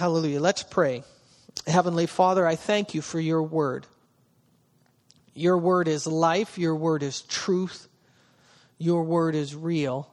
[0.00, 0.40] Hallelujah.
[0.40, 1.04] Let's pray.
[1.66, 3.86] Heavenly Father, I thank you for your word.
[5.34, 7.86] Your word is life, your word is truth,
[8.78, 10.10] your word is real.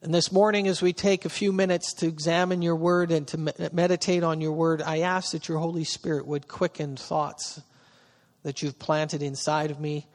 [0.00, 3.70] And this morning, as we take a few minutes to examine your word and to
[3.70, 7.60] meditate on your word, I ask that your Holy Spirit would quicken thoughts
[8.44, 10.06] that you've planted inside of me.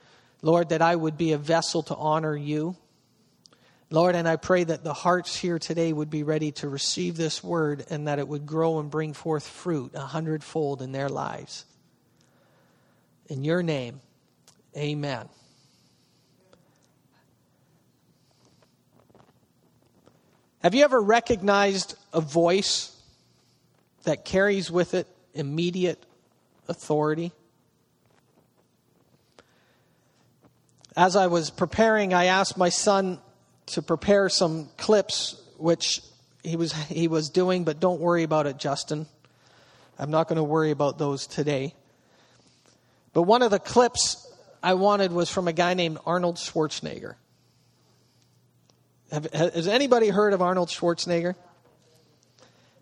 [0.42, 2.78] Lord, that I would be a vessel to honor you.
[3.92, 7.44] Lord, and I pray that the hearts here today would be ready to receive this
[7.44, 11.66] word and that it would grow and bring forth fruit a hundredfold in their lives.
[13.28, 14.02] In your name,
[14.76, 15.30] amen.
[20.64, 22.92] Have you ever recognized a voice
[24.04, 26.04] that carries with it immediate
[26.68, 27.32] authority?
[30.98, 33.20] As I was preparing, I asked my son
[33.68, 36.02] to prepare some clips, which
[36.44, 39.08] he was, he was doing, but don't worry about it, Justin.
[39.98, 41.74] I'm not going to worry about those today.
[43.14, 44.32] But one of the clips
[44.62, 47.16] I wanted was from a guy named Arnold Schwarzenegger.
[49.12, 51.36] Have, has anybody heard of Arnold Schwarzenegger?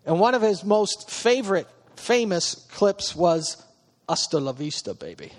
[0.06, 3.62] And one of his most favorite, famous clips was
[4.08, 5.32] Hasta la vista, baby.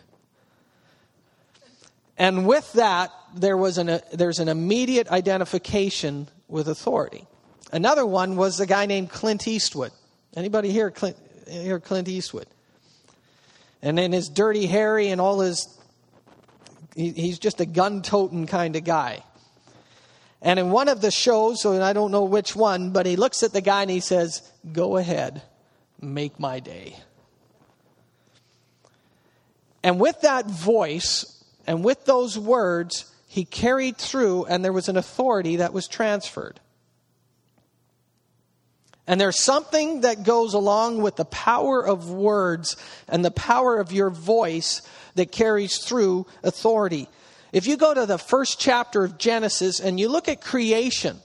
[2.17, 7.27] And with that, there was an, there's an immediate identification with authority.
[7.71, 9.91] Another one was a guy named Clint Eastwood.
[10.35, 11.17] Anybody here, Clint,
[11.49, 12.47] here Clint Eastwood?
[13.81, 15.67] And in his dirty Harry and all his,
[16.95, 19.23] he, he's just a gun toting kind of guy.
[20.41, 23.43] And in one of the shows, and I don't know which one, but he looks
[23.43, 25.41] at the guy and he says, Go ahead,
[25.99, 26.95] make my day.
[29.83, 31.34] And with that voice
[31.67, 36.59] and with those words, he carried through, and there was an authority that was transferred.
[39.07, 42.75] And there's something that goes along with the power of words
[43.07, 44.81] and the power of your voice
[45.13, 47.07] that carries through authority.
[47.51, 51.19] If you go to the first chapter of Genesis and you look at creation,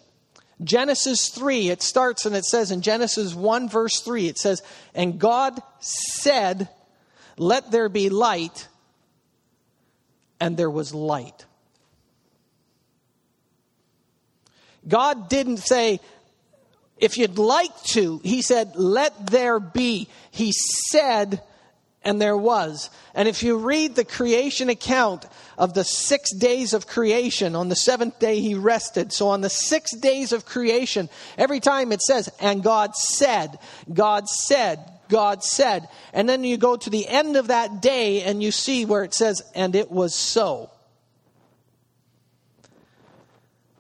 [0.63, 4.63] Genesis 3, it starts and it says in Genesis 1, verse 3, it says,
[4.95, 6.69] And God said,
[7.39, 8.69] Let there be light,
[10.41, 11.45] and there was light.
[14.89, 16.01] God didn't say,
[16.97, 20.09] if you'd like to, He said, let there be.
[20.31, 21.43] He said,
[22.03, 22.89] and there was.
[23.15, 25.27] And if you read the creation account
[25.59, 29.13] of the six days of creation, on the seventh day he rested.
[29.13, 33.59] So on the six days of creation, every time it says, and God said,
[33.93, 34.79] God said,
[35.11, 35.89] God said.
[36.15, 39.13] And then you go to the end of that day and you see where it
[39.13, 40.71] says, and it was so.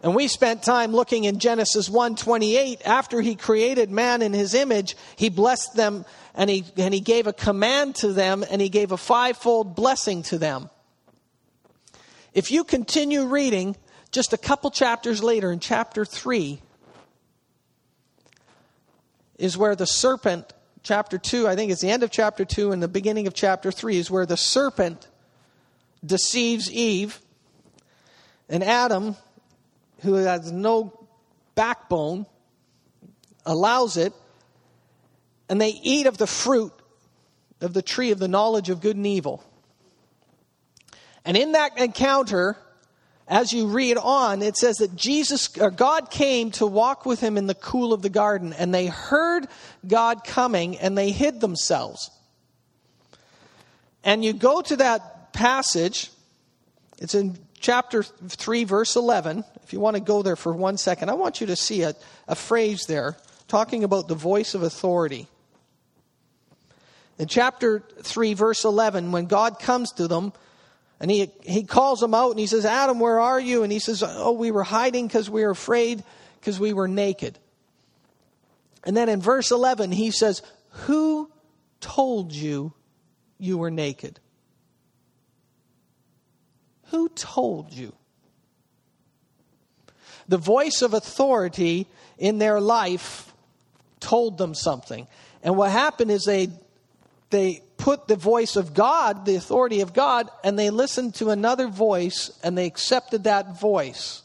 [0.02, 4.96] And we spent time looking in Genesis 1:28 after he created man in his image
[5.16, 8.92] he blessed them and he and he gave a command to them and he gave
[8.92, 10.70] a fivefold blessing to them.
[12.32, 13.76] If you continue reading
[14.10, 16.62] just a couple chapters later in chapter 3
[19.38, 20.52] is where the serpent
[20.82, 23.70] chapter 2 I think it's the end of chapter 2 and the beginning of chapter
[23.70, 25.08] 3 is where the serpent
[26.04, 27.20] deceives Eve
[28.48, 29.16] and Adam
[30.02, 31.06] who has no
[31.54, 32.26] backbone
[33.44, 34.12] allows it,
[35.48, 36.72] and they eat of the fruit
[37.60, 39.44] of the tree of the knowledge of good and evil.
[41.24, 42.56] And in that encounter,
[43.30, 47.38] as you read on, it says that Jesus or God came to walk with him
[47.38, 49.46] in the cool of the garden, and they heard
[49.86, 52.10] God coming and they hid themselves.
[54.02, 56.10] And you go to that passage,
[56.98, 61.08] it's in chapter 3, verse 11, if you want to go there for one second,
[61.08, 61.94] I want you to see a,
[62.26, 63.16] a phrase there
[63.46, 65.28] talking about the voice of authority.
[67.16, 70.32] In chapter 3, verse 11, when God comes to them,
[71.00, 73.62] and he, he calls them out and he says, Adam, where are you?
[73.62, 76.04] And he says, Oh, we were hiding because we were afraid
[76.38, 77.38] because we were naked.
[78.84, 80.42] And then in verse 11, he says,
[80.84, 81.30] Who
[81.80, 82.74] told you
[83.38, 84.20] you were naked?
[86.88, 87.94] Who told you?
[90.28, 91.86] The voice of authority
[92.18, 93.32] in their life
[94.00, 95.08] told them something.
[95.42, 96.48] And what happened is they
[97.30, 101.66] they put the voice of God, the authority of God, and they listened to another
[101.66, 104.22] voice and they accepted that voice.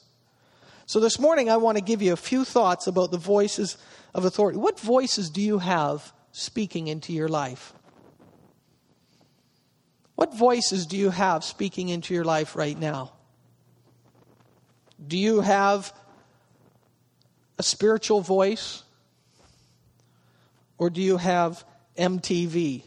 [0.86, 3.78] So this morning I want to give you a few thoughts about the voices
[4.14, 4.60] of authority.
[4.60, 7.74] What voices do you have speaking into your life?
[10.16, 13.14] What voices do you have speaking into your life right now?
[15.06, 15.94] Do you have
[17.58, 18.84] a spiritual voice?
[20.78, 21.64] Or do you have
[21.98, 22.84] MTV?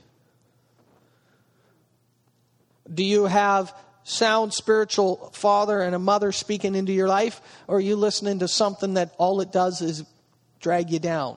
[2.93, 3.75] Do you have
[4.05, 7.41] sound spiritual father and a mother speaking into your life?
[7.67, 10.05] Or are you listening to something that all it does is
[10.61, 11.37] drag you down?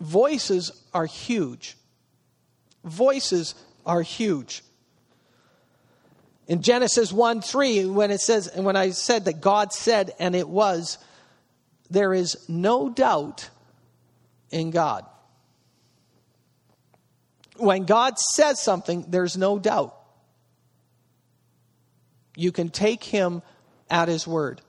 [0.00, 1.76] Voices are huge.
[2.84, 3.54] Voices
[3.84, 4.62] are huge.
[6.46, 10.34] In Genesis 1 3, when it says, and when I said that God said, and
[10.34, 10.98] it was,
[11.90, 13.50] there is no doubt
[14.50, 15.04] in God.
[17.60, 19.94] When God says something, there's no doubt.
[22.36, 23.42] You can take him
[23.90, 24.62] at his word.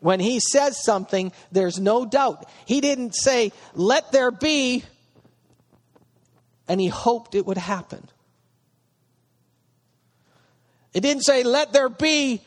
[0.00, 2.48] When he says something, there's no doubt.
[2.66, 4.84] He didn't say, let there be,
[6.68, 8.08] and he hoped it would happen.
[10.94, 12.40] It didn't say, let there be,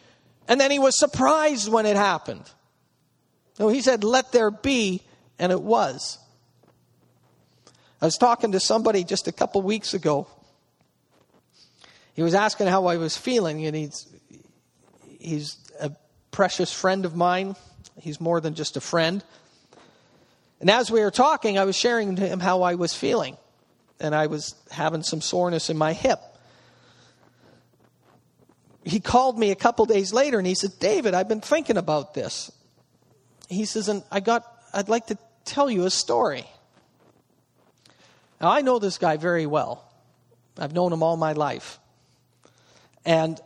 [0.47, 2.49] and then he was surprised when it happened.
[3.59, 5.03] No, he said, let there be,
[5.37, 6.17] and it was.
[8.01, 10.27] I was talking to somebody just a couple weeks ago.
[12.13, 14.07] He was asking how I was feeling, and he's,
[15.19, 15.91] he's a
[16.31, 17.55] precious friend of mine.
[17.99, 19.23] He's more than just a friend.
[20.59, 23.37] And as we were talking, I was sharing to him how I was feeling.
[23.99, 26.19] And I was having some soreness in my hip.
[28.83, 32.15] He called me a couple days later and he said, David, I've been thinking about
[32.15, 32.51] this.
[33.47, 34.43] He says, and I got,
[34.73, 36.45] I'd like to tell you a story.
[38.41, 39.87] Now, I know this guy very well.
[40.57, 41.79] I've known him all my life.
[43.05, 43.39] And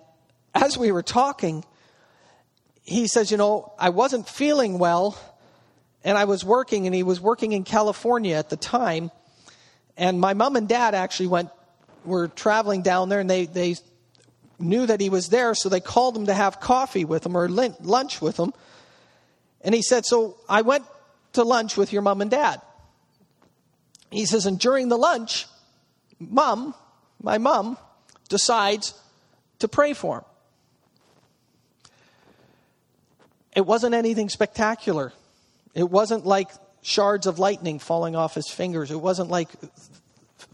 [0.54, 1.66] as we were talking,
[2.84, 5.18] he says, You know, I wasn't feeling well,
[6.06, 9.12] and I was working, and he was working in California at the time.
[9.98, 11.50] And my mom and dad actually went,
[12.06, 13.76] were traveling down there, and they, they
[14.60, 17.50] knew that he was there, so they called him to have coffee with him or
[17.50, 18.54] lunch with him.
[19.60, 20.86] And he said, So I went
[21.34, 22.62] to lunch with your mom and dad.
[24.12, 25.48] He says, and during the lunch,
[26.20, 26.74] mom,
[27.22, 27.78] my mom,
[28.30, 28.94] decides
[29.60, 30.24] to pray for him.
[33.56, 35.14] It wasn't anything spectacular.
[35.74, 36.50] It wasn't like
[36.82, 38.92] shards of lightning falling off his fingers.
[38.92, 39.50] It wasn't like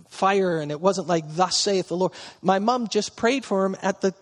[0.10, 2.12] fire, and it wasn't like, Thus saith the Lord.
[2.42, 4.14] My mom just prayed for him at the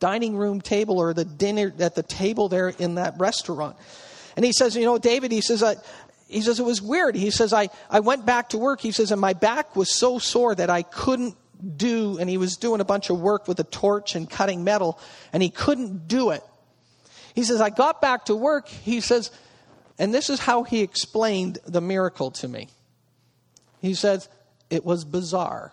[0.00, 3.76] dining room table or the dinner at the table there in that restaurant.
[4.34, 5.76] And he says, You know, David, he says, I,
[6.32, 7.14] he says, it was weird.
[7.14, 8.80] He says, I, I went back to work.
[8.80, 11.36] He says, and my back was so sore that I couldn't
[11.76, 14.98] do, and he was doing a bunch of work with a torch and cutting metal,
[15.32, 16.42] and he couldn't do it.
[17.34, 18.68] He says, I got back to work.
[18.68, 19.30] He says,
[19.98, 22.68] and this is how he explained the miracle to me.
[23.80, 24.28] He says,
[24.70, 25.72] it was bizarre.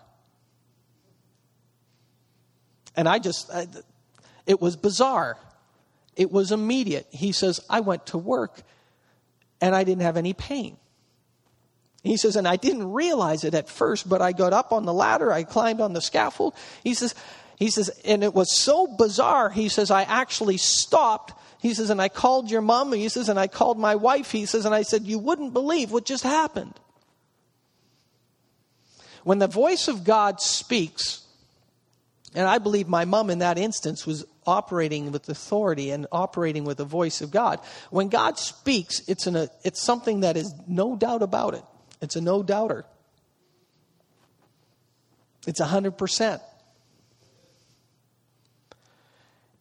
[2.96, 3.66] And I just, I,
[4.46, 5.36] it was bizarre.
[6.16, 7.06] It was immediate.
[7.10, 8.62] He says, I went to work
[9.60, 10.76] and I didn't have any pain.
[12.02, 14.92] He says, and I didn't realize it at first, but I got up on the
[14.92, 16.54] ladder, I climbed on the scaffold.
[16.82, 17.14] He says,
[17.56, 19.50] he says, and it was so bizarre.
[19.50, 21.34] He says, I actually stopped.
[21.60, 22.90] He says, and I called your mom.
[22.94, 24.30] He says, and I called my wife.
[24.30, 26.80] He says, and I said, you wouldn't believe what just happened.
[29.24, 31.20] When the voice of God speaks,
[32.34, 36.78] and I believe my mom in that instance was operating with authority and operating with
[36.78, 37.60] the voice of God.
[37.90, 41.62] When God speaks, it's, an, it's something that is no doubt about it.
[42.00, 42.84] It's a no doubter.
[45.46, 46.40] It's 100%.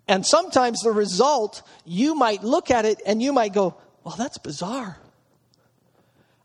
[0.08, 4.40] And sometimes the result, you might look at it and you might go, well, that's
[4.40, 4.98] bizarre.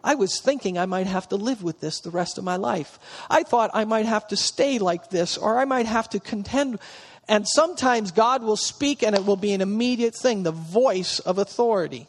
[0.05, 2.99] I was thinking I might have to live with this the rest of my life.
[3.31, 6.79] I thought I might have to stay like this, or I might have to contend.
[7.29, 11.39] And sometimes God will speak and it will be an immediate thing the voice of
[11.39, 12.07] authority.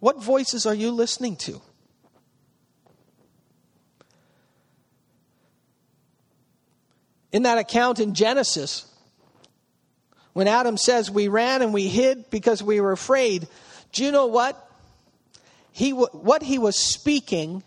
[0.00, 1.60] What voices are you listening to?
[7.30, 8.86] In that account in Genesis,
[10.32, 13.46] when Adam says, We ran and we hid because we were afraid,
[13.92, 14.58] do you know what?
[15.70, 17.62] He, what he was speaking,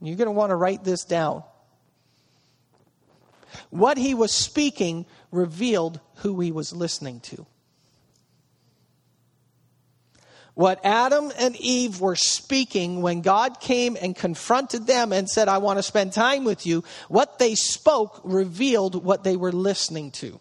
[0.00, 1.44] you're going to want to write this down.
[3.70, 7.46] What he was speaking revealed who he was listening to.
[10.54, 15.58] What Adam and Eve were speaking when God came and confronted them and said, I
[15.58, 20.38] want to spend time with you, what they spoke revealed what they were listening to.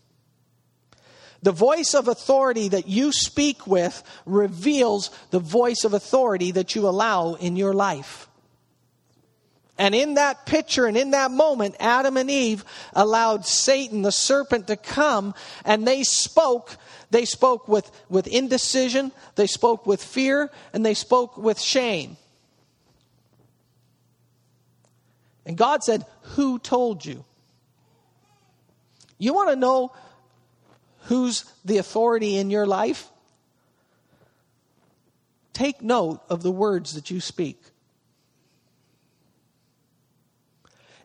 [1.44, 6.88] The voice of authority that you speak with reveals the voice of authority that you
[6.88, 8.28] allow in your life.
[9.82, 14.68] And in that picture and in that moment, Adam and Eve allowed Satan, the serpent,
[14.68, 15.34] to come
[15.66, 16.78] and they spoke
[17.10, 22.16] they spoke with, with indecision, they spoke with fear, and they spoke with shame.
[25.46, 27.26] And God said, Who told you?
[29.18, 29.92] You want to know
[31.06, 33.10] who's the authority in your life?
[35.54, 37.62] Take note of the words that you speak.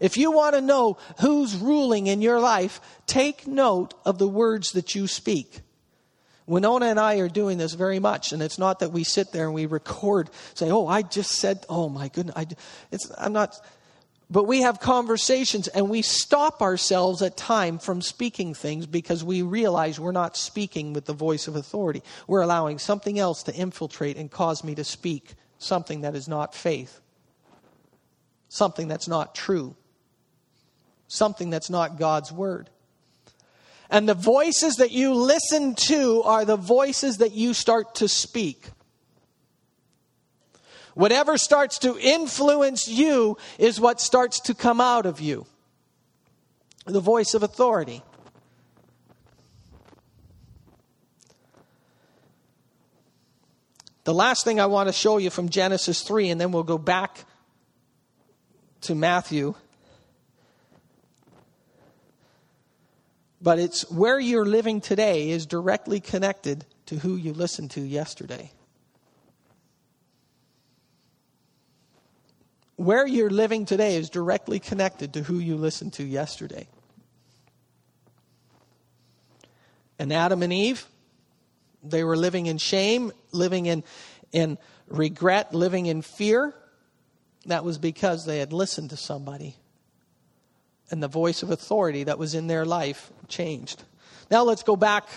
[0.01, 4.73] If you want to know who's ruling in your life, take note of the words
[4.73, 5.61] that you speak.
[6.47, 9.47] Winona and I are doing this very much, and it's not that we sit there
[9.47, 12.47] and we record, say, "Oh, I just said, oh my goodness, I,
[12.91, 13.55] it's, I'm not."
[14.29, 19.43] But we have conversations and we stop ourselves at time from speaking things because we
[19.43, 22.03] realize we're not speaking with the voice of authority.
[22.27, 26.57] We're allowing something else to infiltrate and cause me to speak something that is not
[26.57, 27.01] faith,
[28.49, 29.77] something that's not true
[31.09, 32.71] something that's not God's word.
[33.89, 38.69] And the voices that you listen to are the voices that you start to speak.
[40.95, 45.47] Whatever starts to influence you is what starts to come out of you.
[46.87, 48.03] The voice of authority.
[54.05, 56.79] The last thing I want to show you from Genesis 3, and then we'll go
[56.79, 57.25] back
[58.83, 59.55] to Matthew,
[63.41, 68.51] But it's where you're living today is directly connected to who you listened to yesterday.
[72.77, 76.69] Where you're living today is directly connected to who you listened to yesterday.
[79.99, 80.87] And Adam and Eve,
[81.83, 83.83] they were living in shame, living in,
[84.33, 86.55] in regret, living in fear.
[87.47, 89.57] That was because they had listened to somebody
[90.91, 93.83] and the voice of authority that was in their life changed.
[94.31, 95.09] Now let's go back.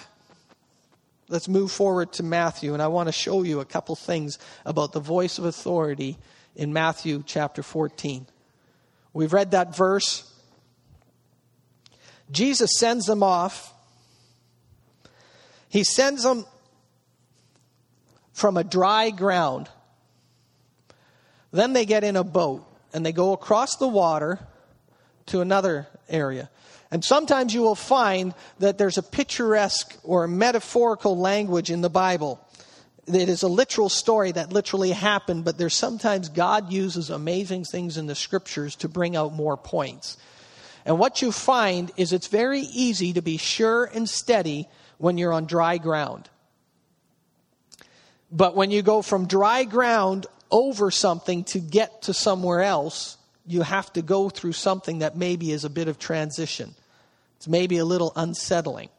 [1.28, 4.94] Let's move forward to Matthew, and I want to show you a couple things about
[4.94, 6.18] the voice of authority
[6.56, 8.26] in Matthew chapter 14.
[9.14, 10.32] We've read that verse.
[12.32, 13.74] Jesus sends them off.
[15.70, 16.46] He sends them
[18.34, 19.70] from a dry ground.
[21.52, 24.40] Then they get in a boat and they go across the water
[25.30, 26.50] to another area.
[26.92, 32.40] And sometimes you will find that there's a picturesque or metaphorical language in the Bible.
[33.08, 37.98] It is a literal story that literally happened, but there's sometimes God uses amazing things
[37.98, 40.18] in the scriptures to bring out more points.
[40.86, 44.68] And what you find is it's very easy to be sure and steady
[44.98, 46.30] when you're on dry ground.
[48.32, 53.18] But when you go from dry ground over something to get to somewhere else,
[53.50, 56.76] you have to go through something that maybe is a bit of transition.
[57.38, 58.90] It's maybe a little unsettling.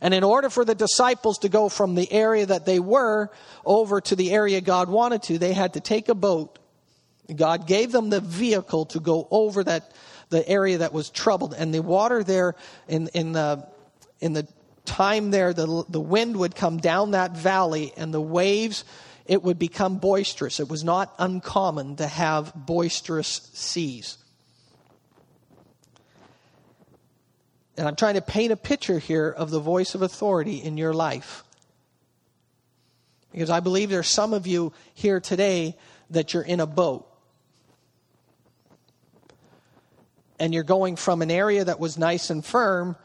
[0.00, 3.30] And in order for the disciples to go from the area that they were
[3.64, 6.58] over to the area God wanted to, they had to take a boat.
[7.34, 9.92] God gave them the vehicle to go over that
[10.30, 12.56] the area that was troubled, and the water there
[12.88, 13.68] in in the
[14.20, 14.48] in the
[14.84, 18.84] time there, the the wind would come down that valley, and the waves
[19.26, 20.60] it would become boisterous.
[20.60, 24.18] It was not uncommon to have boisterous seas.
[27.76, 30.92] And I'm trying to paint a picture here of the voice of authority in your
[30.92, 31.44] life.
[33.30, 35.76] Because I believe there's some of you here today
[36.10, 37.08] that you're in a boat.
[40.38, 42.96] And you're going from an area that was nice and firm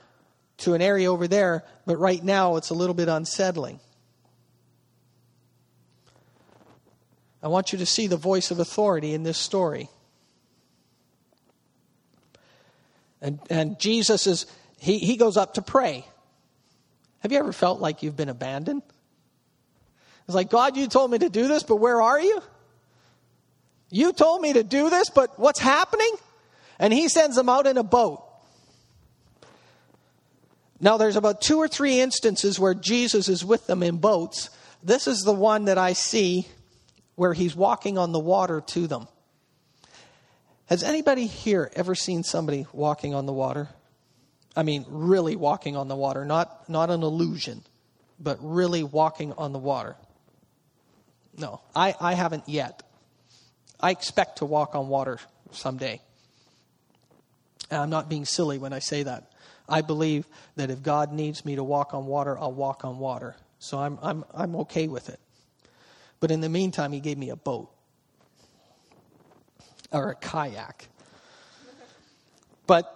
[0.58, 3.80] to an area over there, but right now it's a little bit unsettling.
[7.42, 9.90] I want you to see the voice of authority in this story.
[13.22, 14.46] And, and Jesus is,
[14.80, 16.06] he, he goes up to pray.
[17.20, 18.84] Have you ever felt like you've been abandoned?
[20.28, 22.42] It's like, God, you told me to do this, but where are you?
[23.90, 26.12] You told me to do this, but what's happening?
[26.80, 28.24] And he sends them out in a boat.
[30.80, 34.50] Now, there's about two or three instances where Jesus is with them in boats.
[34.84, 36.48] This is the one that I see
[37.18, 39.08] where he's walking on the water to them.
[40.68, 43.70] Has anybody here ever seen somebody walking on the water?
[44.56, 47.64] I mean, really walking on the water, not, not an illusion,
[48.20, 49.96] but really walking on the water.
[51.36, 52.84] No, I, I haven't yet.
[53.80, 55.18] I expect to walk on water
[55.52, 56.00] someday.
[57.72, 59.32] And I'm not being silly when I say that.
[59.68, 63.36] I believe that if God needs me to walk on water, I'll walk on water.
[63.58, 65.20] So I'm, I'm, I'm okay with it.
[66.20, 67.70] But in the meantime, he gave me a boat
[69.92, 70.88] or a kayak.
[72.66, 72.94] But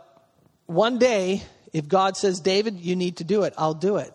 [0.66, 4.14] one day, if God says, David, you need to do it, I'll do it.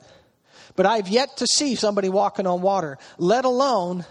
[0.74, 4.04] But I've yet to see somebody walking on water, let alone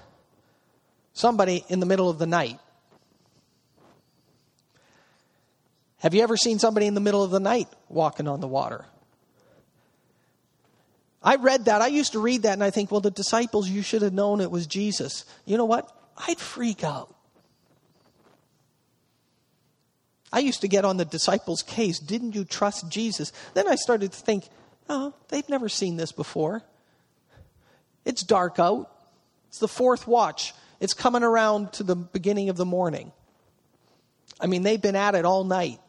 [1.13, 2.59] somebody in the middle of the night.
[5.99, 8.85] Have you ever seen somebody in the middle of the night walking on the water?
[11.25, 11.81] I read that.
[11.81, 14.41] I used to read that and I think, well, the disciples, you should have known
[14.41, 15.25] it was Jesus.
[15.45, 15.91] You know what?
[16.15, 17.13] I'd freak out.
[20.31, 21.97] I used to get on the disciples' case.
[21.97, 23.33] Didn't you trust Jesus?
[23.55, 24.43] Then I started to think,
[24.87, 26.61] oh, they've never seen this before.
[28.05, 28.91] It's dark out.
[29.47, 30.53] It's the fourth watch.
[30.79, 33.11] It's coming around to the beginning of the morning.
[34.39, 35.79] I mean, they've been at it all night.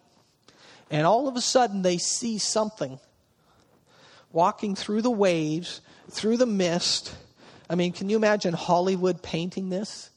[0.91, 3.01] And all of a sudden, they see something
[4.37, 7.17] walking through the waves, through the mist.
[7.71, 10.11] I mean, can you imagine Hollywood painting this?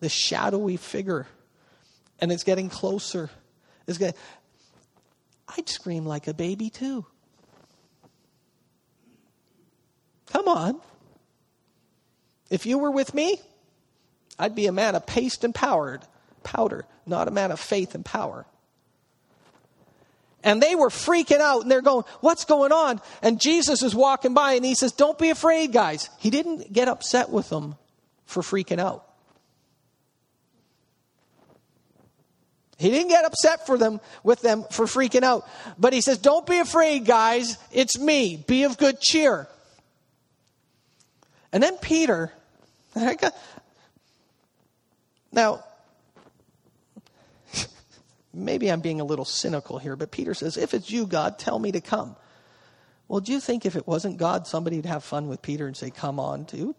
[0.00, 1.28] The shadowy figure.
[2.18, 3.30] And it's getting closer.
[3.86, 4.18] It's getting,
[5.56, 7.06] I'd scream like a baby too.
[10.26, 10.80] Come on.
[12.50, 13.40] If you were with me,
[14.40, 16.00] I'd be a man of paste and powdered,
[16.42, 18.44] powder, not a man of faith and power.
[20.44, 23.00] And they were freaking out and they're going, What's going on?
[23.22, 26.10] And Jesus is walking by and he says, Don't be afraid, guys.
[26.18, 27.76] He didn't get upset with them
[28.26, 29.06] for freaking out.
[32.78, 35.48] He didn't get upset for them with them for freaking out.
[35.78, 37.56] But he says, Don't be afraid, guys.
[37.70, 38.42] It's me.
[38.48, 39.46] Be of good cheer.
[41.52, 42.32] And then Peter,
[45.32, 45.62] now,
[48.32, 51.58] maybe I'm being a little cynical here, but Peter says, If it's you, God, tell
[51.58, 52.16] me to come.
[53.08, 55.76] Well, do you think if it wasn't God, somebody would have fun with Peter and
[55.76, 56.74] say, Come on, too?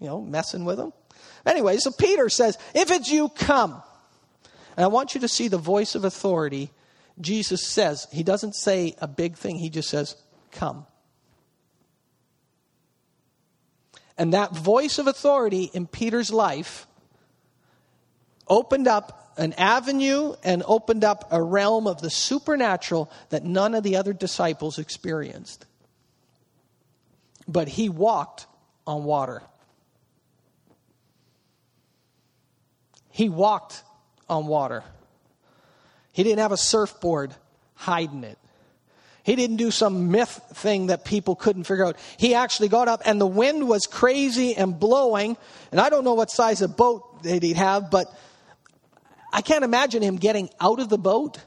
[0.00, 0.92] You know, messing with him?
[1.46, 3.82] Anyway, so Peter says, If it's you, come.
[4.76, 6.70] And I want you to see the voice of authority
[7.20, 8.06] Jesus says.
[8.12, 10.16] He doesn't say a big thing, he just says,
[10.50, 10.86] Come.
[14.16, 16.86] And that voice of authority in Peter's life
[18.48, 23.82] opened up an avenue and opened up a realm of the supernatural that none of
[23.82, 25.64] the other disciples experienced.
[27.46, 28.46] But he walked
[28.86, 29.42] on water.
[33.10, 33.82] He walked
[34.28, 34.84] on water.
[36.12, 37.34] He didn't have a surfboard
[37.74, 38.38] hiding it.
[39.22, 41.96] He didn't do some myth thing that people couldn't figure out.
[42.16, 45.36] He actually got up, and the wind was crazy and blowing.
[45.70, 48.06] And I don't know what size of boat that he'd have, but
[49.38, 51.38] I can't imagine him getting out of the boat.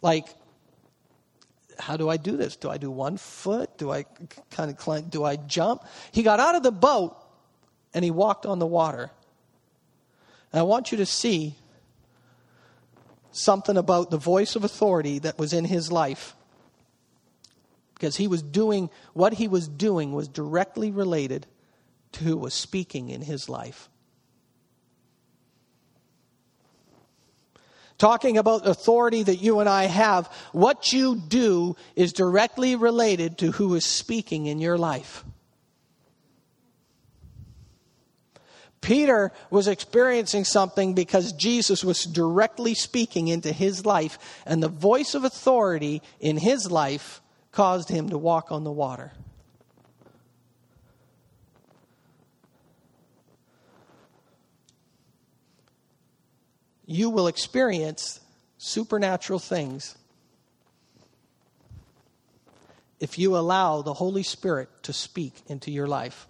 [0.00, 0.28] Like,
[1.76, 2.54] how do I do this?
[2.54, 3.76] Do I do one foot?
[3.78, 4.04] Do I
[4.52, 5.08] kind of climb?
[5.08, 5.82] Do I jump?
[6.12, 7.16] He got out of the boat
[7.92, 9.10] and he walked on the water.
[10.52, 11.56] And I want you to see
[13.32, 16.36] something about the voice of authority that was in his life.
[17.94, 21.44] Because he was doing, what he was doing was directly related
[22.12, 23.88] to who was speaking in his life.
[27.98, 33.52] Talking about authority that you and I have, what you do is directly related to
[33.52, 35.24] who is speaking in your life.
[38.82, 45.14] Peter was experiencing something because Jesus was directly speaking into his life, and the voice
[45.14, 49.12] of authority in his life caused him to walk on the water.
[56.86, 58.20] You will experience
[58.58, 59.96] supernatural things
[63.00, 66.26] if you allow the Holy Spirit to speak into your life.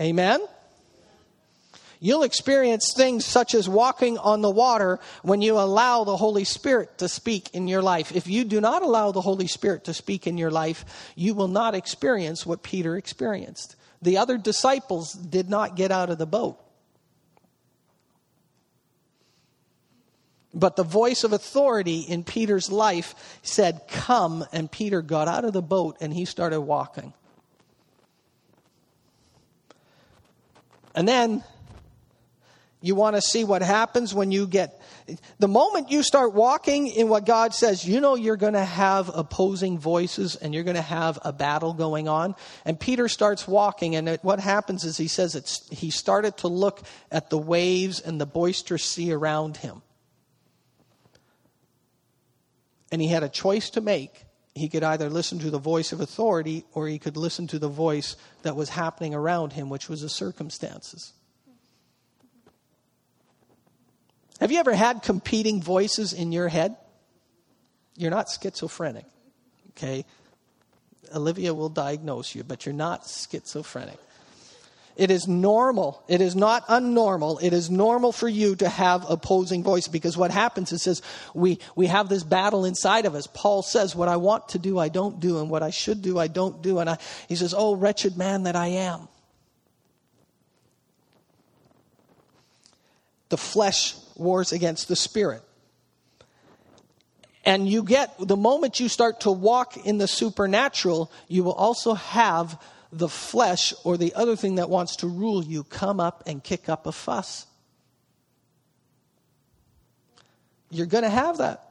[0.00, 0.40] Amen?
[2.02, 6.96] You'll experience things such as walking on the water when you allow the Holy Spirit
[6.98, 8.10] to speak in your life.
[8.16, 11.48] If you do not allow the Holy Spirit to speak in your life, you will
[11.48, 13.76] not experience what Peter experienced.
[14.02, 16.58] The other disciples did not get out of the boat.
[20.52, 25.52] But the voice of authority in Peter's life said, Come, and Peter got out of
[25.52, 27.12] the boat and he started walking.
[30.94, 31.44] And then
[32.80, 34.80] you want to see what happens when you get
[35.38, 39.10] the moment you start walking in what God says, you know you're going to have
[39.14, 42.34] opposing voices and you're going to have a battle going on.
[42.64, 46.48] And Peter starts walking, and it, what happens is he says it's, he started to
[46.48, 49.82] look at the waves and the boisterous sea around him.
[52.92, 54.24] And he had a choice to make.
[54.54, 57.68] He could either listen to the voice of authority or he could listen to the
[57.68, 61.12] voice that was happening around him, which was the circumstances.
[64.40, 66.76] Have you ever had competing voices in your head?
[67.96, 69.04] You're not schizophrenic,
[69.70, 70.06] okay?
[71.14, 73.98] Olivia will diagnose you, but you're not schizophrenic.
[74.96, 76.02] It is normal.
[76.08, 77.42] It is not unnormal.
[77.42, 81.00] It is normal for you to have opposing voice because what happens is says
[81.32, 83.26] we, we have this battle inside of us.
[83.26, 86.18] Paul says, What I want to do, I don't do, and what I should do,
[86.18, 86.80] I don't do.
[86.80, 86.98] And I,
[87.28, 89.08] he says, Oh, wretched man that I am.
[93.30, 95.42] The flesh wars against the spirit.
[97.44, 101.94] And you get, the moment you start to walk in the supernatural, you will also
[101.94, 102.60] have
[102.92, 106.68] the flesh or the other thing that wants to rule you come up and kick
[106.68, 107.46] up a fuss.
[110.70, 111.66] You're going to have that.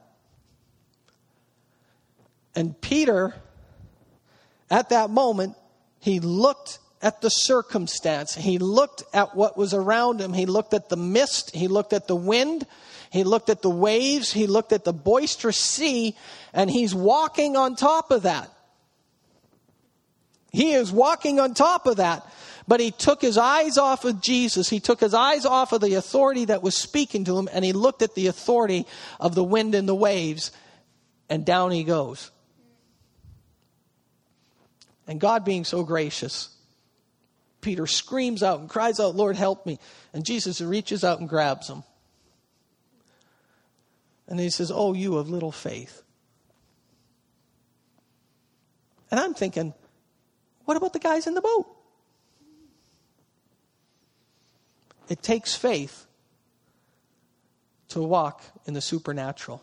[2.54, 3.34] And Peter,
[4.70, 5.56] at that moment,
[6.00, 8.34] he looked at the circumstance.
[8.34, 10.32] He looked at what was around him.
[10.32, 11.54] He looked at the mist.
[11.54, 12.66] He looked at the wind.
[13.10, 14.32] He looked at the waves.
[14.32, 16.16] He looked at the boisterous sea.
[16.52, 18.50] And he's walking on top of that.
[20.52, 22.26] He is walking on top of that.
[22.68, 24.68] But he took his eyes off of Jesus.
[24.68, 27.72] He took his eyes off of the authority that was speaking to him, and he
[27.72, 28.86] looked at the authority
[29.18, 30.52] of the wind and the waves,
[31.28, 32.30] and down he goes.
[35.08, 36.50] And God being so gracious,
[37.60, 39.78] Peter screams out and cries out, Lord, help me.
[40.12, 41.82] And Jesus reaches out and grabs him.
[44.28, 46.02] And he says, Oh, you of little faith.
[49.10, 49.74] And I'm thinking,
[50.64, 51.66] what about the guys in the boat?
[55.08, 56.06] It takes faith
[57.88, 59.62] to walk in the supernatural.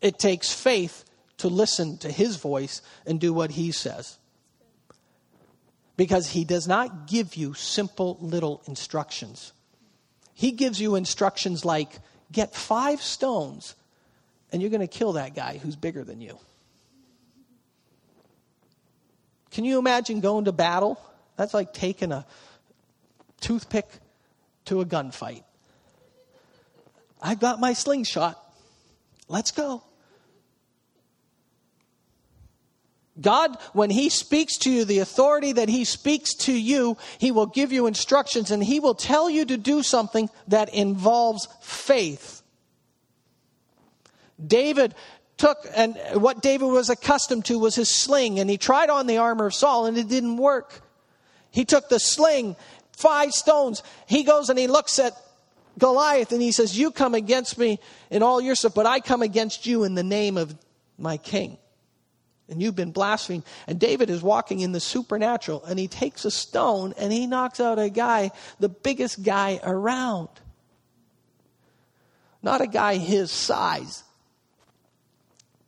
[0.00, 1.04] It takes faith
[1.38, 4.18] to listen to his voice and do what he says.
[5.96, 9.52] Because he does not give you simple little instructions.
[10.32, 11.90] He gives you instructions like
[12.32, 13.76] get five stones
[14.52, 16.38] and you're going to kill that guy who's bigger than you.
[19.50, 21.00] Can you imagine going to battle?
[21.36, 22.26] That's like taking a
[23.40, 23.88] toothpick
[24.66, 25.44] to a gunfight.
[27.22, 28.40] I've got my slingshot.
[29.28, 29.82] Let's go.
[33.20, 37.46] God, when He speaks to you, the authority that He speaks to you, He will
[37.46, 42.42] give you instructions and He will tell you to do something that involves faith.
[44.44, 44.94] David
[45.36, 49.18] took, and what David was accustomed to was his sling, and he tried on the
[49.18, 50.80] armor of Saul, and it didn't work.
[51.50, 52.56] He took the sling,
[52.96, 53.82] five stones.
[54.06, 55.12] He goes and he looks at
[55.78, 57.78] Goliath, and he says, You come against me
[58.10, 60.54] in all your stuff, but I come against you in the name of
[60.98, 61.58] my king.
[62.48, 63.42] And you've been blaspheming.
[63.66, 67.58] And David is walking in the supernatural, and he takes a stone and he knocks
[67.58, 70.28] out a guy, the biggest guy around.
[72.42, 74.04] Not a guy his size,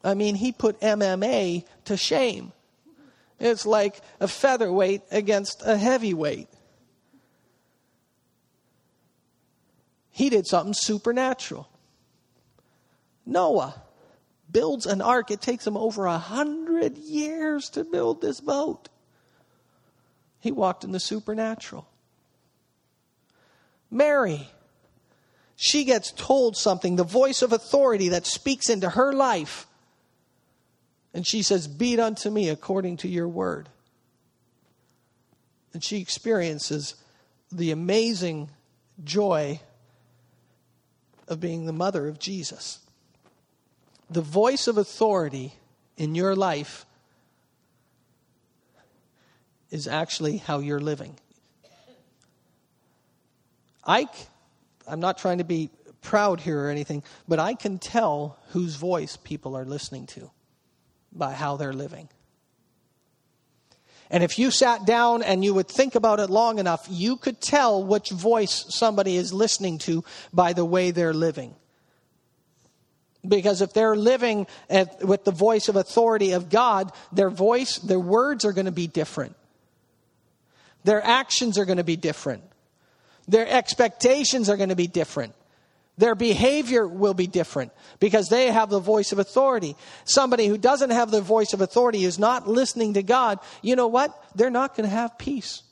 [0.07, 2.53] I mean, he put MMA to shame.
[3.41, 6.49] It's like a featherweight against a heavyweight.
[10.11, 11.69] He did something supernatural.
[13.27, 13.83] Noah
[14.51, 15.31] builds an ark.
[15.31, 18.89] It takes him over a hundred years to build this boat.
[20.41, 21.89] He walked in the supernatural.
[23.91, 24.49] Mary,
[25.57, 29.67] she gets told something, the voice of authority that speaks into her life
[31.17, 33.71] and she says, Be it unto me according to your word.
[35.73, 36.95] And she experiences
[37.51, 38.51] the amazing
[39.03, 39.61] joy
[41.27, 42.81] of being the mother of Jesus.
[44.11, 45.55] The voice of authority
[45.97, 46.87] in your life
[49.71, 51.19] is actually how you're living.
[53.85, 54.09] I,
[54.87, 55.71] I'm not trying to be
[56.03, 60.31] proud here or anything, but I can tell whose voice people are listening to
[61.13, 62.09] by how they're living.
[64.09, 67.41] And if you sat down and you would think about it long enough, you could
[67.41, 71.57] tell which voice somebody is listening to by the way they're living.
[73.29, 78.01] Because if they're living at, with the voice of authority of God, their voice, their
[78.01, 79.37] words are going to be different.
[80.85, 82.45] Their actions are going to be different.
[83.29, 85.35] Their expectations are going to be different.
[85.99, 89.77] Their behavior will be different because they have the voice of authority.
[90.05, 93.41] Somebody who doesn't have the voice of authority is not listening to God.
[93.63, 94.13] You know what?
[94.35, 95.63] They're not going to have peace.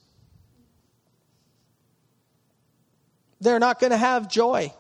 [3.41, 4.73] They're not going to have joy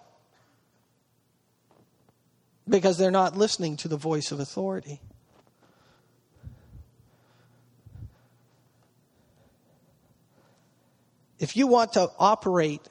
[2.68, 5.00] because they're not listening to the voice of authority.
[11.38, 12.88] If you want to operate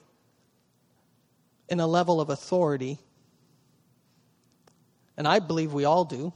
[1.70, 3.00] in a level of authority,
[5.18, 6.34] and I believe we all do.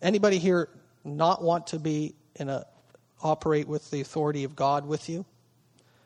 [0.00, 0.68] Anybody here
[1.04, 2.66] not want to be in a
[3.22, 5.24] operate with the authority of God with you?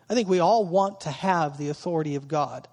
[0.09, 2.69] I think we all want to have the authority of God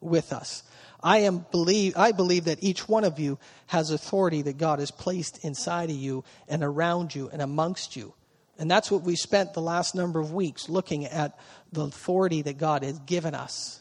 [0.00, 0.62] with us.
[1.02, 4.90] I am believe I believe that each one of you has authority that God has
[4.90, 8.14] placed inside of you and around you and amongst you.
[8.58, 11.38] And that's what we spent the last number of weeks looking at
[11.72, 13.80] the authority that God has given us.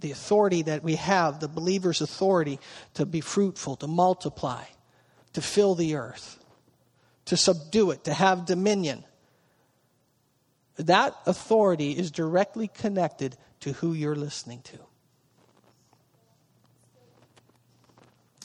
[0.00, 2.58] The authority that we have, the believer's authority
[2.94, 4.64] to be fruitful, to multiply,
[5.34, 6.42] to fill the earth,
[7.26, 9.04] to subdue it, to have dominion.
[10.76, 14.78] That authority is directly connected to who you're listening to.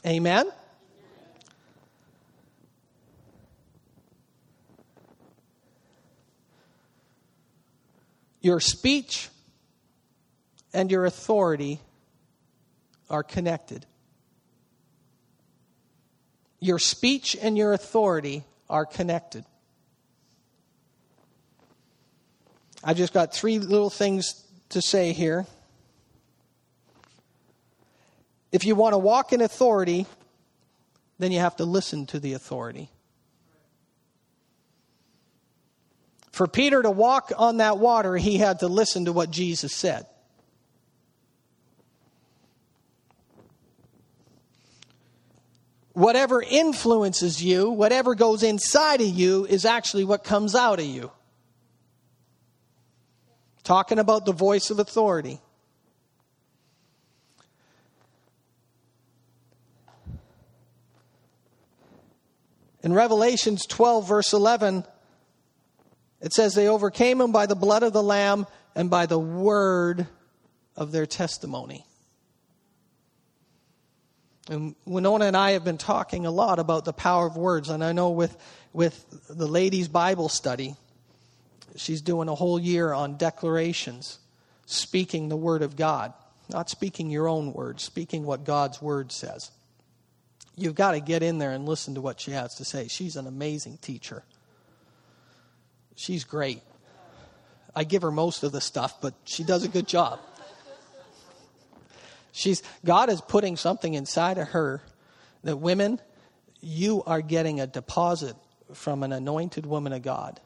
[0.06, 0.52] Amen?
[8.42, 9.30] Your speech
[10.74, 11.80] and your authority
[13.10, 13.86] are connected.
[16.60, 19.46] Your speech and your authority are connected.
[22.84, 25.46] I've just got three little things to say here.
[28.52, 30.06] If you want to walk in authority,
[31.20, 32.90] then you have to listen to the authority.
[36.32, 40.06] For Peter to walk on that water, he had to listen to what Jesus said.
[45.94, 51.12] Whatever influences you, whatever goes inside of you, is actually what comes out of you.
[53.64, 55.42] Talking about the voice of authority.
[62.84, 64.84] In Revelations 12, verse 11,
[66.22, 70.08] it says, They overcame him by the blood of the Lamb and by the word
[70.76, 71.86] of their testimony.
[74.50, 77.70] And Winona and I have been talking a lot about the power of words.
[77.70, 78.36] And I know with,
[78.74, 80.76] with the ladies' Bible study,
[81.76, 84.18] she's doing a whole year on declarations,
[84.66, 86.14] speaking the word of God,
[86.50, 89.52] not speaking your own words, speaking what God's word says
[90.56, 92.88] you've got to get in there and listen to what she has to say.
[92.88, 94.24] She's an amazing teacher.
[95.96, 96.62] She's great.
[97.76, 100.20] I give her most of the stuff, but she does a good job.
[102.34, 104.82] She's God is putting something inside of her
[105.44, 106.00] that women,
[106.62, 108.36] you are getting a deposit
[108.74, 110.40] from an anointed woman of God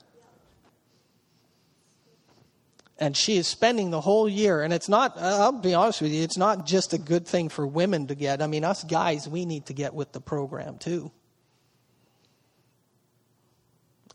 [2.97, 6.11] and she is spending the whole year and it's not uh, i'll be honest with
[6.11, 8.41] you it's not just a good thing for women to get.
[8.41, 11.11] I mean us guys we need to get with the program too.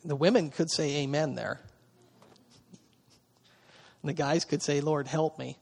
[0.04, 1.60] The women could say amen there.
[4.02, 5.58] And the guys could say lord help me.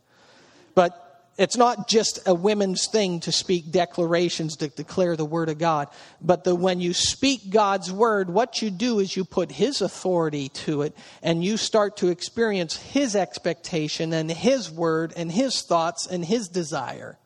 [0.74, 1.07] But
[1.38, 5.86] it's not just a women's thing to speak declarations to declare the word of God,
[6.20, 10.82] but when you speak God's word, what you do is you put His authority to
[10.82, 16.24] it and you start to experience His expectation and His word and His thoughts and
[16.24, 17.16] His desire.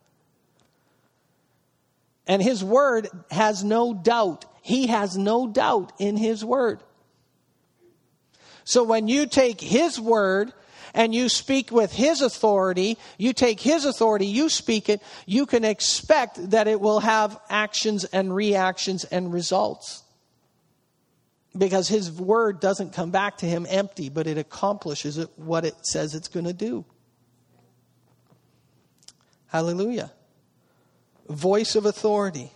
[2.27, 4.45] And His word has no doubt.
[4.61, 6.81] He has no doubt in His word.
[8.63, 10.53] So when you take His word
[10.93, 15.63] and you speak with His authority, you take His authority, you speak it, you can
[15.63, 20.03] expect that it will have actions and reactions and results.
[21.57, 25.75] Because His word doesn't come back to Him empty, but it accomplishes it, what it
[25.85, 26.85] says it's going to do.
[29.47, 30.11] Hallelujah.
[31.29, 32.51] Voice of authority.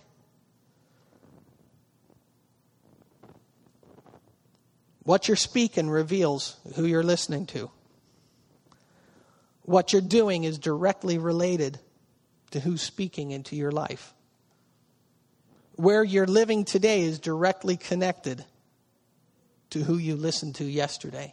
[5.08, 7.70] What you're speaking reveals who you're listening to
[9.62, 11.78] what you're doing is directly related
[12.50, 14.12] to who's speaking into your life.
[15.76, 18.44] Where you're living today is directly connected
[19.70, 21.32] to who you listened to yesterday.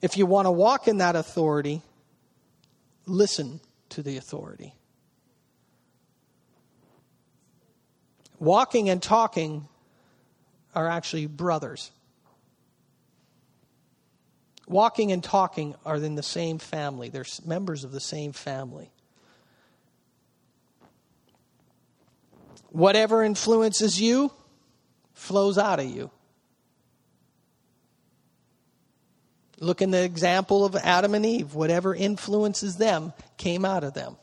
[0.00, 1.82] If you want to walk in that authority,
[3.04, 4.76] listen to the authority.
[8.38, 9.66] Walking and talking
[10.74, 11.90] are actually brothers.
[14.66, 18.90] Walking and talking are in the same family, they're members of the same family.
[22.68, 24.32] Whatever influences you
[25.12, 26.10] flows out of you.
[29.58, 31.54] Look in the example of Adam and Eve.
[31.54, 34.16] Whatever influences them came out of them.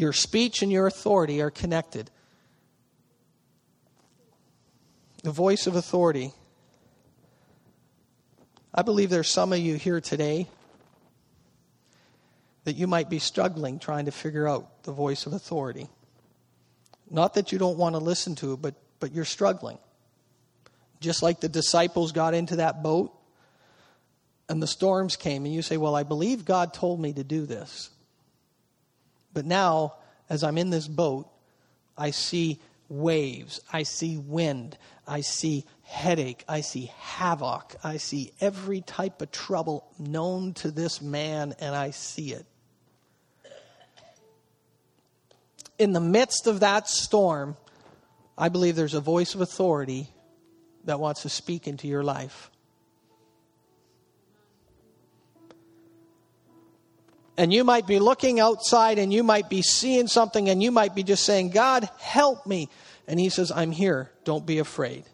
[0.00, 2.10] Your speech and your authority are connected.
[5.22, 6.32] the voice of authority.
[8.74, 10.46] I believe there's some of you here today
[12.64, 15.88] that you might be struggling trying to figure out the voice of authority.
[17.10, 19.78] Not that you don't want to listen to it, but, but you're struggling.
[21.00, 23.12] Just like the disciples got into that boat
[24.48, 27.46] and the storms came, and you say, Well, I believe God told me to do
[27.46, 27.90] this.
[29.32, 29.94] But now,
[30.28, 31.28] as I'm in this boat,
[31.96, 38.80] I see waves, I see wind, I see headache, I see havoc, I see every
[38.80, 42.46] type of trouble known to this man, and I see it.
[45.78, 47.56] In the midst of that storm,
[48.36, 50.10] I believe there's a voice of authority
[50.84, 52.50] that wants to speak into your life.
[57.40, 60.94] And you might be looking outside and you might be seeing something and you might
[60.94, 62.68] be just saying, God, help me.
[63.08, 64.10] And He says, I'm here.
[64.24, 65.04] Don't be afraid.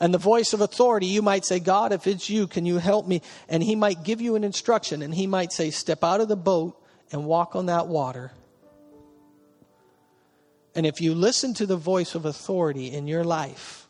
[0.00, 3.06] And the voice of authority, you might say, God, if it's you, can you help
[3.06, 3.20] me?
[3.46, 6.34] And He might give you an instruction and He might say, Step out of the
[6.34, 6.82] boat
[7.12, 8.32] and walk on that water.
[10.74, 13.86] And if you listen to the voice of authority in your life,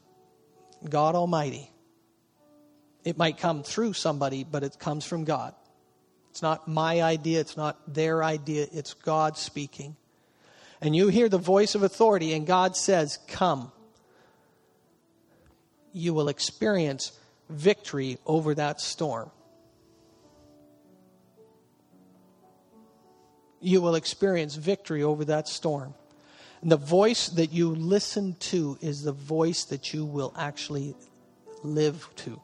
[0.88, 1.70] God Almighty,
[3.04, 5.54] it might come through somebody, but it comes from God.
[6.30, 9.96] It's not my idea, it's not their idea, it's God speaking.
[10.80, 13.72] And you hear the voice of authority, and God says, Come.
[15.92, 17.12] You will experience
[17.48, 19.30] victory over that storm.
[23.60, 25.94] You will experience victory over that storm.
[26.62, 30.94] And the voice that you listen to is the voice that you will actually
[31.64, 32.40] live to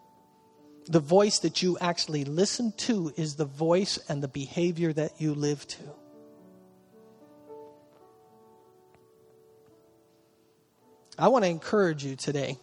[0.89, 5.35] the voice that you actually listen to is the voice and the behavior that you
[5.35, 5.83] live to.
[11.19, 12.59] I want to encourage you today.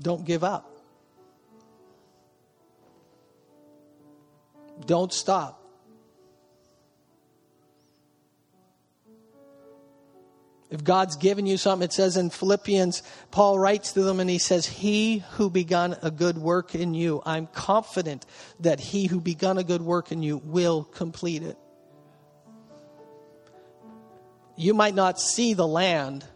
[0.00, 0.70] Don't give up.
[4.84, 5.65] Don't stop.
[10.76, 14.36] If God's given you something, it says in Philippians, Paul writes to them and he
[14.36, 18.26] says, He who begun a good work in you, I'm confident
[18.60, 21.56] that he who begun a good work in you will complete it.
[24.54, 26.26] You might not see the land,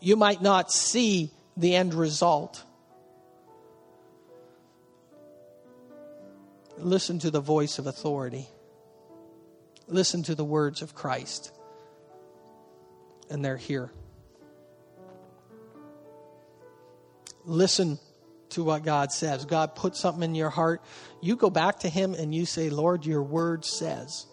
[0.00, 2.62] you might not see the end result.
[6.76, 8.50] Listen to the voice of authority.
[9.86, 11.52] Listen to the words of Christ.
[13.30, 13.92] And they're here.
[17.44, 17.98] Listen
[18.50, 19.44] to what God says.
[19.44, 20.82] God put something in your heart.
[21.20, 24.26] You go back to Him and you say, Lord, your word says.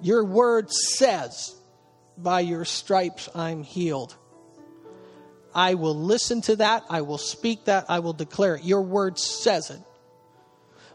[0.00, 1.54] Your word says,
[2.16, 4.16] by your stripes I'm healed.
[5.54, 6.84] I will listen to that.
[6.88, 7.86] I will speak that.
[7.88, 8.64] I will declare it.
[8.64, 9.80] Your word says it.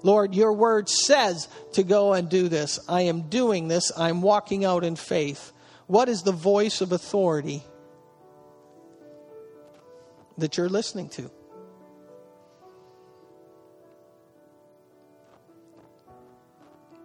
[0.05, 2.79] Lord, your word says to go and do this.
[2.87, 3.91] I am doing this.
[3.97, 5.51] I'm walking out in faith.
[5.87, 7.63] What is the voice of authority
[10.37, 11.23] that you're listening to?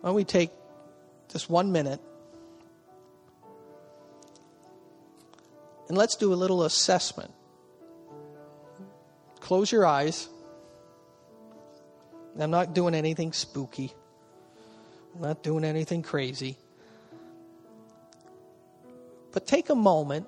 [0.03, 0.51] Why don't we take
[1.33, 2.03] just one minute
[5.89, 7.33] and let's do a little assessment.
[9.41, 10.29] Close your eyes.
[12.39, 13.93] I'm not doing anything spooky.
[15.15, 16.57] I'm not doing anything crazy.
[19.33, 20.27] But take a moment,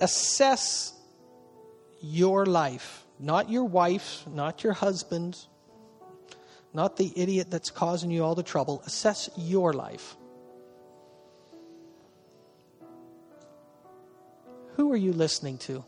[0.00, 0.92] assess
[2.00, 5.48] your life, not your wife's, not your husband's,
[6.72, 8.82] not the idiot that's causing you all the trouble.
[8.86, 10.16] Assess your life.
[14.76, 15.84] Who are you listening to?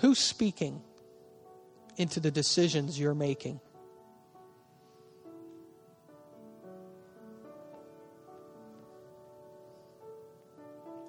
[0.00, 0.82] Who's speaking
[1.96, 3.60] into the decisions you're making?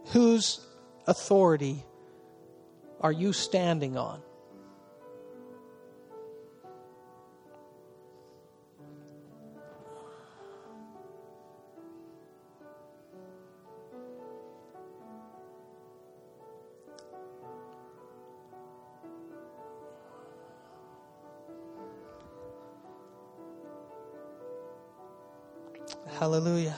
[0.08, 0.60] Whose
[1.08, 1.86] authority
[3.00, 4.22] are you standing on?
[26.22, 26.78] Hallelujah.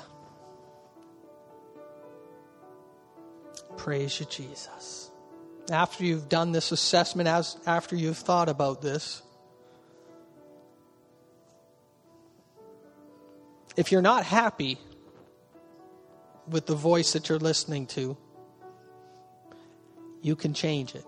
[3.76, 5.12] Praise you, Jesus.
[5.70, 9.22] After you've done this assessment, as, after you've thought about this,
[13.76, 14.78] if you're not happy
[16.48, 18.16] with the voice that you're listening to,
[20.22, 21.06] you can change it.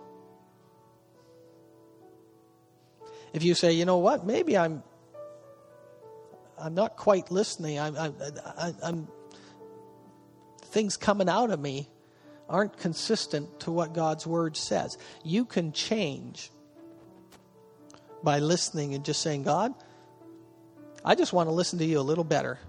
[3.31, 4.83] If you say, you know what, maybe I'm
[6.59, 7.79] I'm not quite listening.
[7.79, 8.15] I'm, I'm,
[8.83, 9.07] I'm,
[10.61, 11.89] things coming out of me
[12.47, 14.97] aren't consistent to what God's word says.
[15.23, 16.51] You can change
[18.23, 19.73] by listening and just saying, God,
[21.03, 22.59] I just want to listen to you a little better.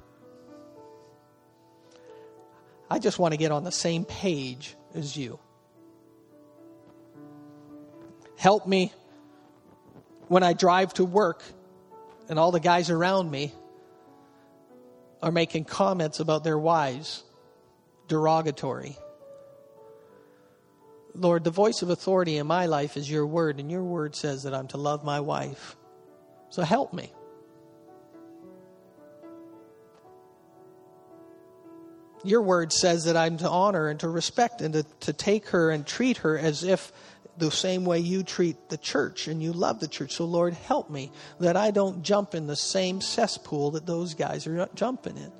[2.90, 5.38] I just want to get on the same page as you.
[8.36, 8.92] Help me
[10.28, 11.42] when I drive to work
[12.28, 13.52] and all the guys around me
[15.22, 17.24] are making comments about their wives,
[18.08, 18.96] derogatory.
[21.14, 24.42] Lord, the voice of authority in my life is your word, and your word says
[24.42, 25.76] that I'm to love my wife.
[26.50, 27.12] So help me.
[32.22, 35.70] Your word says that I'm to honor and to respect and to, to take her
[35.70, 36.92] and treat her as if
[37.38, 40.12] the same way you treat the church and you love the church.
[40.12, 44.46] So, Lord, help me that I don't jump in the same cesspool that those guys
[44.46, 45.32] are jumping in.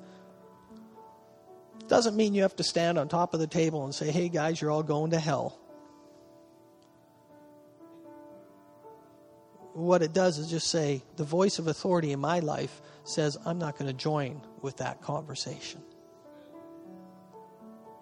[1.87, 4.61] Doesn't mean you have to stand on top of the table and say, hey, guys,
[4.61, 5.57] you're all going to hell.
[9.73, 13.59] What it does is just say, the voice of authority in my life says, I'm
[13.59, 15.81] not going to join with that conversation.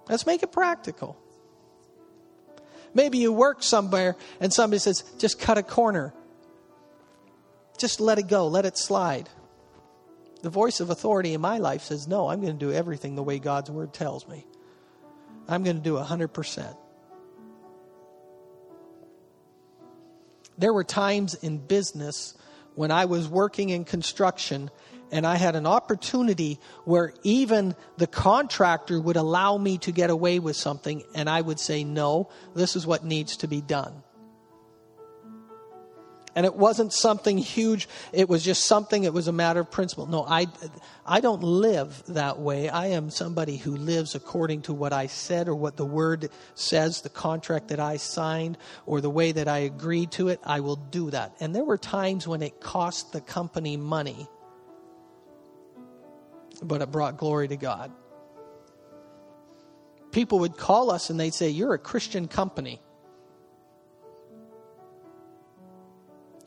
[0.08, 1.18] Let's make it practical.
[2.96, 6.14] Maybe you work somewhere and somebody says, just cut a corner.
[7.78, 9.30] Just let it go, let it slide.
[10.42, 13.24] The voice of authority in my life says, no, I'm going to do everything the
[13.24, 14.46] way God's word tells me.
[15.48, 16.78] I'm going to do 100%.
[20.58, 22.34] There were times in business
[22.76, 24.72] when I was working in construction
[25.12, 30.40] and I had an opportunity where even the contractor would allow me to get away
[30.40, 34.04] with something, and I would say, No, this is what needs to be done.
[36.38, 40.06] And it wasn't something huge, it was just something, it was a matter of principle.
[40.06, 40.48] No, I,
[41.06, 42.68] I don't live that way.
[42.68, 47.02] I am somebody who lives according to what I said or what the word says,
[47.02, 50.42] the contract that I signed, or the way that I agreed to it.
[50.44, 51.38] I will do that.
[51.40, 54.28] And there were times when it cost the company money
[56.64, 57.92] but it brought glory to God.
[60.12, 62.82] People would call us and they'd say, You're a Christian company.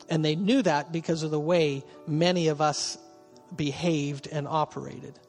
[0.09, 2.97] And they knew that because of the way many of us
[3.55, 5.19] behaved and operated.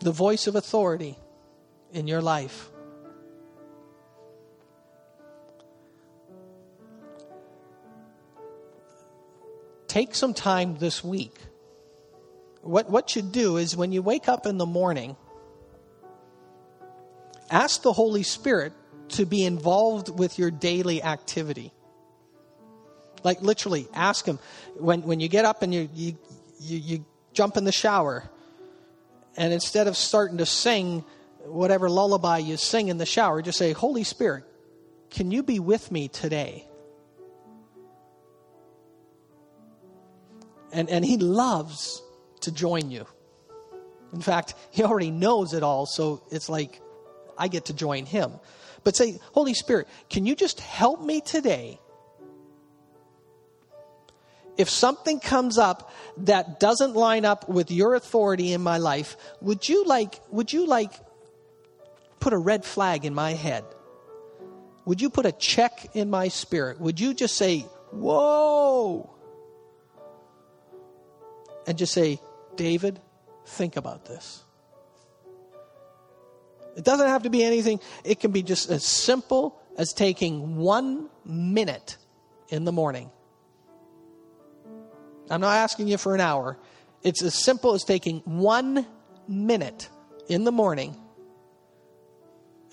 [0.00, 1.18] The voice of authority
[1.92, 2.71] in your life
[9.92, 11.36] take some time this week.
[12.62, 15.16] What, what you do is when you wake up in the morning,
[17.50, 18.72] ask the Holy Spirit
[19.10, 21.74] to be involved with your daily activity.
[23.22, 24.38] Like literally, ask Him
[24.78, 26.16] when, when you get up and you, you,
[26.58, 28.24] you, you jump in the shower,
[29.36, 31.04] and instead of starting to sing
[31.44, 34.44] whatever lullaby you sing in the shower, just say, Holy Spirit,
[35.10, 36.66] can you be with me today?
[40.72, 42.02] And, and he loves
[42.40, 43.06] to join you.
[44.12, 46.80] In fact, he already knows it all, so it's like
[47.38, 48.32] I get to join him.
[48.84, 51.78] But say, Holy Spirit, can you just help me today?
[54.58, 59.66] If something comes up that doesn't line up with your authority in my life, would
[59.66, 60.92] you like would you like
[62.20, 63.64] put a red flag in my head?
[64.84, 66.80] Would you put a check in my spirit?
[66.80, 67.60] Would you just say,
[67.92, 69.10] "Whoa!"
[71.66, 72.20] And just say,
[72.56, 73.00] David,
[73.46, 74.42] think about this.
[76.76, 81.08] It doesn't have to be anything, it can be just as simple as taking one
[81.24, 81.96] minute
[82.48, 83.10] in the morning.
[85.30, 86.58] I'm not asking you for an hour.
[87.02, 88.86] It's as simple as taking one
[89.28, 89.88] minute
[90.28, 90.96] in the morning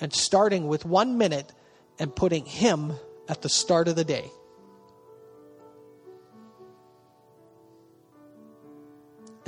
[0.02, 1.52] and starting with one minute
[2.00, 2.94] and putting Him
[3.28, 4.30] at the start of the day.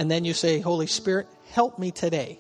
[0.01, 2.39] And then you say, Holy Spirit, help me today.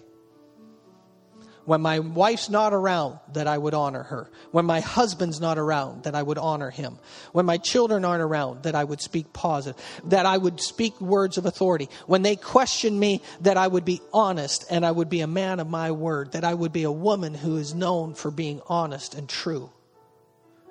[1.65, 4.31] When my wife's not around, that I would honor her.
[4.49, 6.97] When my husband's not around, that I would honor him.
[7.33, 9.79] When my children aren't around, that I would speak positive.
[10.05, 11.87] That I would speak words of authority.
[12.07, 15.59] When they question me, that I would be honest and I would be a man
[15.59, 16.31] of my word.
[16.31, 19.69] That I would be a woman who is known for being honest and true.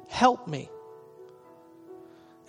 [0.08, 0.68] Help me.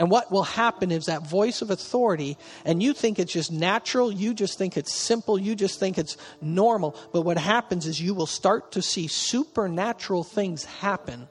[0.01, 2.35] And what will happen is that voice of authority,
[2.65, 6.17] and you think it's just natural, you just think it's simple, you just think it's
[6.41, 6.95] normal.
[7.13, 11.27] But what happens is you will start to see supernatural things happen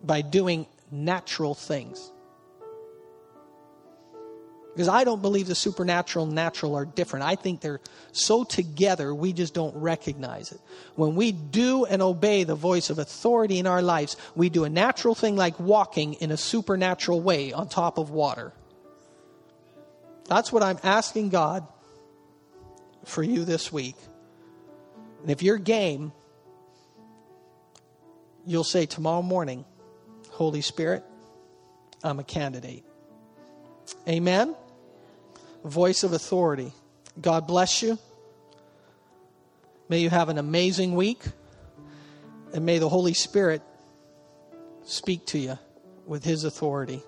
[0.00, 2.12] by doing natural things.
[4.76, 7.24] Because I don't believe the supernatural and natural are different.
[7.24, 7.80] I think they're
[8.12, 10.60] so together, we just don't recognize it.
[10.96, 14.68] When we do and obey the voice of authority in our lives, we do a
[14.68, 18.52] natural thing like walking in a supernatural way on top of water.
[20.28, 21.66] That's what I'm asking God
[23.06, 23.96] for you this week.
[25.22, 26.12] And if you're game,
[28.44, 29.64] you'll say tomorrow morning,
[30.32, 31.02] Holy Spirit,
[32.04, 32.84] I'm a candidate.
[34.06, 34.54] Amen
[35.66, 36.72] voice of authority.
[37.20, 37.98] God bless you.
[39.88, 41.22] May you have an amazing week.
[42.52, 43.62] And may the Holy Spirit
[44.84, 45.58] speak to you
[46.06, 47.02] with His authority.